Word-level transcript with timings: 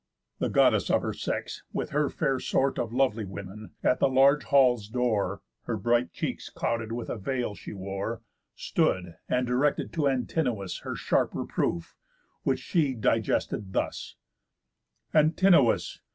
The 0.39 0.49
Goddess 0.49 0.89
of 0.89 1.03
her 1.03 1.13
sex, 1.13 1.61
with 1.73 1.91
her 1.91 2.09
fair 2.09 2.39
sort 2.39 2.79
Of 2.79 2.91
lovely 2.91 3.23
women, 3.23 3.73
at 3.83 3.99
the 3.99 4.09
large 4.09 4.45
hall's 4.45 4.87
door 4.89 5.43
(Her 5.65 5.77
bright 5.77 6.11
cheeks 6.11 6.49
clouded 6.49 6.91
with 6.91 7.07
a 7.07 7.17
veil 7.19 7.53
she 7.53 7.71
wore) 7.73 8.23
Stood, 8.55 9.17
and 9.29 9.45
directed 9.45 9.93
to 9.93 10.07
Antinous 10.07 10.79
Her 10.79 10.95
sharp 10.95 11.35
reproof, 11.35 11.95
which 12.41 12.61
she 12.61 12.95
digested 12.95 13.73
thus: 13.73 14.15
"Antinous! 15.13 15.99